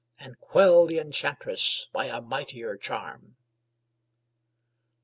[0.19, 3.35] And quell the enchantress by a mightier charm.